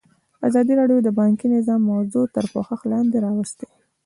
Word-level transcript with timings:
ازادي 0.47 0.73
راډیو 0.81 0.97
د 1.03 1.09
بانکي 1.19 1.47
نظام 1.55 1.81
موضوع 1.91 2.25
تر 2.35 2.45
پوښښ 2.53 2.81
لاندې 2.91 3.17
راوستې. 3.25 3.67